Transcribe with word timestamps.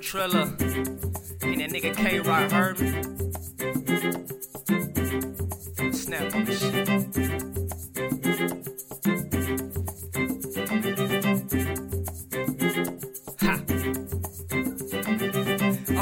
Triller. 0.00 0.54
And 1.42 1.60
that 1.60 1.70
nigga 1.70 1.96
K 1.96 2.20
heard 2.52 2.78
me. 2.80 2.90
Snap 5.92 6.32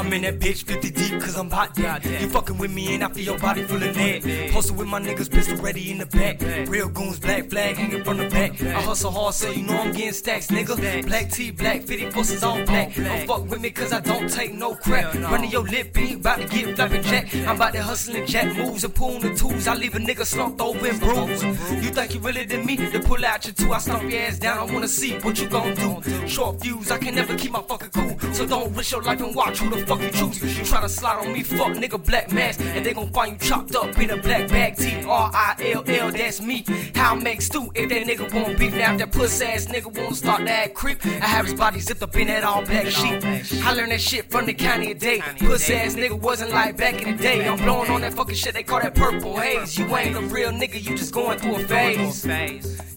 I'm 0.07 0.13
in 0.13 0.21
that 0.21 0.39
bitch 0.39 0.63
50 0.63 0.89
deep 0.91 1.19
cause 1.19 1.35
I'm 1.35 1.49
hot 1.51 1.75
dead. 1.75 2.05
You 2.05 2.29
fucking 2.29 2.57
with 2.57 2.71
me 2.71 2.95
and 2.95 3.03
I 3.03 3.09
feel 3.09 3.25
your 3.25 3.39
body 3.39 3.63
full 3.63 3.83
of 3.83 3.93
lead. 3.97 4.51
Posted 4.53 4.77
with 4.77 4.87
my 4.87 5.01
niggas, 5.01 5.29
pistol 5.29 5.57
ready 5.57 5.91
in 5.91 5.97
the 5.97 6.05
back. 6.05 6.39
Real 6.69 6.87
goons, 6.87 7.19
black 7.19 7.49
flag 7.49 7.75
hanging 7.75 8.05
from 8.05 8.15
the 8.15 8.29
back. 8.29 8.61
I 8.61 8.79
hustle 8.79 9.11
hard 9.11 9.33
so 9.33 9.51
you 9.51 9.63
know 9.63 9.77
I'm 9.77 9.91
getting 9.91 10.13
stacks, 10.13 10.47
nigga. 10.47 11.05
Black 11.05 11.29
tee, 11.29 11.51
black 11.51 11.81
50 11.81 12.11
forces 12.11 12.41
on 12.41 12.63
black. 12.63 12.95
Don't 12.95 13.27
fuck 13.27 13.49
with 13.49 13.59
me 13.59 13.69
cause 13.69 13.91
I 13.91 13.99
don't 13.99 14.31
take 14.31 14.53
no 14.53 14.75
crap. 14.75 15.13
Running 15.13 15.51
your 15.51 15.63
lip, 15.63 15.91
beat, 15.91 16.15
about 16.15 16.39
to 16.39 16.47
get 16.47 16.77
flapping 16.77 17.01
jack. 17.01 17.35
I'm 17.35 17.57
about 17.57 17.73
to 17.73 17.83
hustling 17.83 18.25
jack 18.25 18.55
moves 18.55 18.85
and 18.85 18.95
pulling 18.95 19.19
the 19.19 19.35
tools. 19.35 19.67
I 19.67 19.75
leave 19.75 19.95
a 19.95 19.99
nigga 19.99 20.25
slumped 20.25 20.61
over 20.61 20.87
and 20.87 20.99
bruised. 21.01 21.43
You 21.43 21.89
think 21.91 22.13
you 22.13 22.21
really 22.21 22.45
did 22.45 22.65
me? 22.65 22.77
To 22.77 23.01
pull 23.01 23.25
out 23.25 23.45
your 23.45 23.53
two, 23.55 23.73
I 23.73 23.79
stomp 23.79 24.09
your 24.09 24.21
ass 24.21 24.39
down. 24.39 24.69
I 24.69 24.73
wanna 24.73 24.87
see 24.87 25.17
what 25.19 25.37
you 25.37 25.49
gon' 25.49 25.75
do. 25.75 26.01
Short 26.29 26.61
fuse, 26.61 26.91
I 26.91 26.97
can 26.97 27.13
never 27.13 27.35
keep 27.35 27.51
my 27.51 27.61
fucking 27.61 27.89
cool. 27.89 28.33
So 28.33 28.45
don't 28.45 28.73
risk 28.73 28.93
your 28.93 29.03
life 29.03 29.19
and 29.19 29.35
watch 29.35 29.59
who 29.59 29.69
the 29.69 29.85
fuck 29.85 29.96
you 30.01 30.09
choose. 30.09 30.57
You 30.57 30.65
try 30.65 30.81
to 30.81 30.89
slide 30.89 31.25
on 31.25 31.33
me, 31.33 31.43
fuck 31.43 31.73
nigga, 31.73 32.03
black 32.03 32.31
mask. 32.31 32.61
And 32.61 32.85
they 32.85 32.93
gon' 32.93 33.11
find 33.11 33.33
you 33.33 33.37
chopped 33.47 33.75
up 33.75 33.97
in 33.99 34.09
a 34.11 34.17
black 34.17 34.47
bag. 34.49 34.75
T 34.77 35.03
R 35.05 35.31
I 35.33 35.55
L 35.73 35.83
L, 35.87 36.11
that's 36.11 36.41
me. 36.41 36.65
How 36.95 37.15
I 37.15 37.19
make 37.19 37.41
stew 37.41 37.71
if 37.75 37.89
that 37.89 38.03
nigga 38.07 38.33
won't 38.33 38.57
beef. 38.59 38.73
Now 38.73 38.93
if 38.93 38.99
that 38.99 39.11
puss 39.11 39.41
ass 39.41 39.65
nigga 39.67 39.95
wanna 39.95 40.15
start 40.15 40.45
that 40.45 40.73
creep, 40.73 41.05
I 41.05 41.25
have 41.25 41.45
his 41.45 41.53
body 41.53 41.79
zipped 41.79 42.03
up 42.03 42.15
in 42.15 42.27
that 42.27 42.43
all 42.43 42.63
black 42.65 42.87
sheet. 42.87 43.23
I 43.63 43.73
learned 43.73 43.91
that 43.91 44.01
shit 44.01 44.29
from 44.29 44.45
the 44.45 44.53
county 44.53 44.91
of 44.91 44.99
day. 44.99 45.21
Puss 45.39 45.69
ass 45.69 45.95
nigga 45.95 46.19
wasn't 46.19 46.51
like 46.51 46.77
back 46.77 47.01
in 47.01 47.17
the 47.17 47.23
day. 47.23 47.47
I'm 47.47 47.57
blowing 47.57 47.89
on 47.89 48.01
that 48.01 48.13
fucking 48.13 48.35
shit 48.35 48.53
they 48.53 48.63
call 48.63 48.81
that 48.81 48.95
purple 48.95 49.37
haze. 49.37 49.77
You 49.77 49.95
ain't 49.95 50.15
a 50.15 50.21
real 50.21 50.51
nigga, 50.51 50.81
you 50.81 50.95
just 50.95 51.13
going 51.13 51.39
through 51.39 51.55
a 51.55 51.59
phase. 51.67 52.25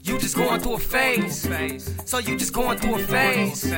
You 0.03 0.19
just 0.19 0.37
going 0.37 0.61
through 0.61 0.75
a 0.75 0.79
phase. 0.79 1.49
So 2.05 2.19
you 2.19 2.37
just 2.37 2.53
going 2.53 2.79
through 2.79 2.97
a 2.97 2.99
phase. 2.99 3.71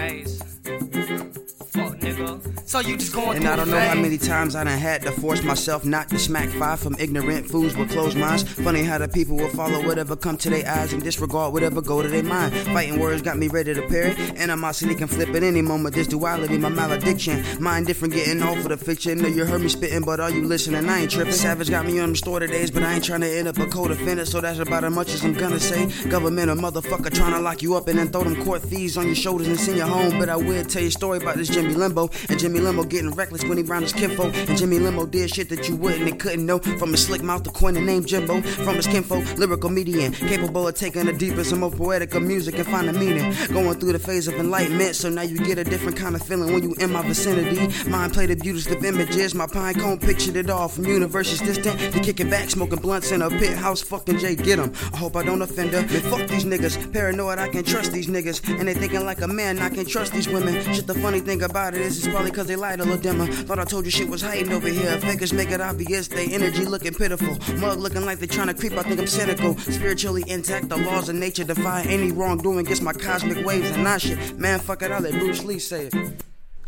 Fuck 1.72 1.98
nigga. 1.98 2.51
So 2.64 2.80
you 2.80 2.96
just 2.96 3.12
going 3.12 3.38
And 3.38 3.46
I 3.46 3.56
don't 3.56 3.70
know 3.70 3.78
how 3.78 3.94
many 3.94 4.18
times 4.18 4.54
I 4.54 4.64
done 4.64 4.78
had 4.78 5.02
to 5.02 5.12
force 5.12 5.42
myself 5.42 5.84
not 5.84 6.08
to 6.10 6.18
smack 6.18 6.48
five 6.50 6.80
from 6.80 6.96
ignorant 6.98 7.48
fools 7.48 7.76
with 7.76 7.90
closed 7.90 8.16
minds. 8.16 8.42
Funny 8.42 8.82
how 8.82 8.98
the 8.98 9.08
people 9.08 9.36
will 9.36 9.48
follow 9.50 9.84
whatever 9.86 10.16
come 10.16 10.36
to 10.38 10.50
their 10.50 10.66
eyes 10.68 10.92
and 10.92 11.02
disregard 11.02 11.52
whatever 11.52 11.82
go 11.82 12.02
to 12.02 12.08
their 12.08 12.22
mind. 12.22 12.54
Fighting 12.68 12.98
words 12.98 13.22
got 13.22 13.36
me 13.36 13.48
ready 13.48 13.74
to 13.74 13.82
parry. 13.88 14.14
Animosity 14.36 14.94
can 14.94 15.08
flip 15.08 15.30
at 15.34 15.42
any 15.42 15.62
moment. 15.62 15.94
This 15.94 16.06
duality, 16.06 16.58
my 16.58 16.68
malediction. 16.68 17.44
Mind 17.60 17.86
different, 17.86 18.14
getting 18.14 18.42
off 18.42 18.58
of 18.58 18.68
the 18.68 18.76
fiction. 18.76 19.18
Know 19.18 19.28
you 19.28 19.44
heard 19.44 19.60
me 19.60 19.68
spitting, 19.68 20.02
but 20.02 20.20
are 20.20 20.30
you 20.30 20.44
listening? 20.44 20.88
I 20.88 21.00
ain't 21.00 21.10
tripping. 21.10 21.32
Savage 21.32 21.70
got 21.70 21.86
me 21.86 21.98
on 22.00 22.10
the 22.10 22.16
store 22.16 22.40
days, 22.40 22.70
but 22.70 22.82
I 22.82 22.94
ain't 22.94 23.04
trying 23.04 23.20
to 23.20 23.28
end 23.28 23.48
up 23.48 23.58
a 23.58 23.66
co-defendant. 23.66 24.28
So 24.28 24.40
that's 24.40 24.58
about 24.58 24.84
as 24.84 24.92
much 24.92 25.12
as 25.12 25.24
I'm 25.24 25.34
gonna 25.34 25.60
say. 25.60 25.86
Government 26.08 26.50
a 26.50 26.54
motherfucker 26.54 27.12
trying 27.12 27.32
to 27.32 27.40
lock 27.40 27.62
you 27.62 27.76
up 27.76 27.88
and 27.88 27.98
then 27.98 28.08
throw 28.08 28.24
them 28.24 28.42
court 28.44 28.62
fees 28.62 28.96
on 28.96 29.06
your 29.06 29.14
shoulders 29.14 29.48
and 29.48 29.58
send 29.58 29.76
you 29.76 29.84
home. 29.84 30.18
But 30.18 30.28
I 30.28 30.36
will 30.36 30.64
tell 30.64 30.82
you 30.82 30.88
a 30.88 30.90
story 30.90 31.18
about 31.18 31.36
this 31.36 31.48
Jimmy 31.48 31.74
Limbo. 31.74 32.10
And 32.28 32.38
Jimmy 32.38 32.51
Limbo 32.60 32.84
getting 32.84 33.10
reckless 33.10 33.44
when 33.44 33.58
he 33.58 33.64
round 33.64 33.84
his 33.84 33.92
kinfolk. 33.92 34.34
And 34.34 34.56
Jimmy 34.56 34.78
Limo 34.78 35.06
did 35.06 35.30
shit 35.34 35.48
that 35.50 35.68
you 35.68 35.76
wouldn't 35.76 36.08
and 36.08 36.18
couldn't 36.18 36.46
know. 36.46 36.58
From 36.58 36.92
his 36.92 37.04
slick 37.04 37.22
mouth 37.22 37.42
to 37.42 37.50
coin 37.50 37.74
the 37.74 37.80
name 37.80 38.04
Jimbo. 38.04 38.40
From 38.42 38.76
his 38.76 38.86
kinfolk, 38.86 39.24
lyrical 39.36 39.70
median. 39.70 40.12
Capable 40.12 40.68
of 40.68 40.74
taking 40.74 41.06
the 41.06 41.12
deepest 41.12 41.52
and 41.52 41.60
more 41.60 41.70
poetic 41.70 42.14
of 42.14 42.22
music 42.22 42.56
and 42.56 42.66
find 42.66 42.88
a 42.88 42.92
meaning. 42.92 43.34
Going 43.52 43.78
through 43.78 43.92
the 43.92 43.98
phase 43.98 44.28
of 44.28 44.34
enlightenment. 44.34 44.96
So 44.96 45.08
now 45.08 45.22
you 45.22 45.38
get 45.38 45.58
a 45.58 45.64
different 45.64 45.96
kind 45.96 46.14
of 46.14 46.22
feeling 46.22 46.52
when 46.52 46.62
you 46.62 46.74
in 46.74 46.92
my 46.92 47.02
vicinity. 47.02 47.68
Mind 47.90 48.12
played 48.12 48.30
the 48.30 48.36
beautiful 48.36 48.52
of 48.76 48.84
images. 48.84 49.34
My 49.34 49.46
pine 49.46 49.74
cone 49.74 49.98
pictured 49.98 50.36
it 50.36 50.50
all 50.50 50.68
from 50.68 50.84
universes 50.84 51.40
distant 51.40 51.78
to 51.92 52.00
kicking 52.00 52.28
back, 52.28 52.50
smoking 52.50 52.78
blunts 52.78 53.10
in 53.10 53.22
a 53.22 53.30
pit 53.30 53.56
house. 53.56 53.82
Fucking 53.82 54.18
Jay, 54.18 54.34
get 54.36 54.58
'em. 54.58 54.72
I 54.92 54.96
hope 54.98 55.16
I 55.16 55.22
don't 55.22 55.42
offend 55.42 55.70
her. 55.70 55.82
Man, 55.82 56.02
fuck 56.10 56.28
these 56.28 56.44
niggas. 56.44 56.92
Paranoid, 56.92 57.38
I 57.38 57.48
can 57.48 57.64
trust 57.64 57.92
these 57.92 58.08
niggas. 58.08 58.40
And 58.58 58.68
they 58.68 58.74
thinking 58.74 59.04
like 59.04 59.22
a 59.22 59.28
man, 59.28 59.58
I 59.58 59.68
can 59.68 59.86
trust 59.86 60.12
these 60.12 60.28
women. 60.28 60.62
Shit, 60.74 60.86
the 60.86 60.94
funny 60.94 61.20
thing 61.20 61.42
about 61.42 61.74
it 61.74 61.80
is, 61.80 61.98
it's 61.98 62.08
probably 62.08 62.30
cause 62.30 62.41
they 62.46 62.56
lied 62.56 62.80
a 62.80 62.84
little 62.84 62.98
dimmer. 62.98 63.26
Thought 63.26 63.58
I 63.58 63.64
told 63.64 63.84
you 63.84 63.90
shit 63.90 64.08
was 64.08 64.22
hiding 64.22 64.52
over 64.52 64.68
here. 64.68 64.98
Fakers 65.00 65.32
make 65.32 65.50
it 65.50 65.60
obvious, 65.60 66.08
they 66.08 66.26
energy 66.32 66.64
looking 66.64 66.94
pitiful. 66.94 67.36
Mug 67.56 67.78
looking 67.78 68.04
like 68.04 68.18
they 68.18 68.26
trying 68.26 68.48
to 68.48 68.54
creep, 68.54 68.72
I 68.72 68.82
think 68.82 69.00
I'm 69.00 69.06
cynical. 69.06 69.56
Spiritually 69.58 70.24
intact, 70.26 70.68
the 70.68 70.76
laws 70.76 71.08
of 71.08 71.16
nature 71.16 71.44
defy 71.44 71.82
any 71.82 72.12
wrongdoing. 72.12 72.64
Gets 72.64 72.80
my 72.80 72.92
cosmic 72.92 73.44
waves 73.44 73.70
and 73.70 73.84
not 73.84 74.00
shit. 74.00 74.38
Man, 74.38 74.60
fuck 74.60 74.82
it, 74.82 74.90
I'll 74.90 75.00
let 75.00 75.12
Bruce 75.14 75.44
Lee 75.44 75.58
say 75.58 75.86
it. 75.86 75.94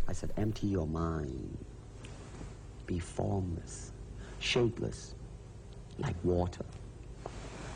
I 0.07 0.13
said, 0.13 0.31
empty 0.37 0.67
your 0.67 0.87
mind. 0.87 1.57
Be 2.85 2.99
formless, 2.99 3.91
shapeless, 4.39 5.15
like 5.97 6.15
water. 6.23 6.65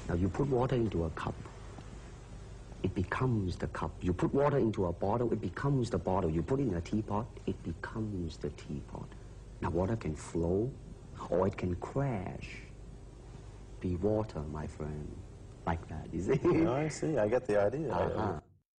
Now 0.07 0.15
you 0.15 0.29
put 0.29 0.47
water 0.47 0.75
into 0.75 1.05
a 1.05 1.09
cup, 1.11 1.33
it 2.83 2.95
becomes 2.95 3.55
the 3.57 3.67
cup. 3.67 3.91
You 4.01 4.13
put 4.13 4.33
water 4.33 4.57
into 4.57 4.85
a 4.85 4.93
bottle, 4.93 5.31
it 5.33 5.41
becomes 5.41 5.89
the 5.89 5.97
bottle. 5.97 6.29
You 6.29 6.41
put 6.41 6.59
it 6.59 6.67
in 6.67 6.75
a 6.75 6.81
teapot, 6.81 7.27
it 7.45 7.61
becomes 7.63 8.37
the 8.37 8.49
teapot. 8.51 9.07
Now 9.61 9.69
water 9.69 9.95
can 9.95 10.15
flow 10.15 10.71
or 11.29 11.47
it 11.47 11.57
can 11.57 11.75
crash. 11.75 12.63
Be 13.81 13.95
water, 13.95 14.41
my 14.51 14.67
friend. 14.67 15.07
Like 15.65 15.87
that, 15.89 16.07
you 16.13 16.21
see? 16.21 16.39
No, 16.43 16.73
I 16.73 16.87
see. 16.87 17.17
I 17.17 17.27
get 17.27 17.45
the 17.45 17.61
idea. 17.61 17.91
Uh-huh. 17.91 18.39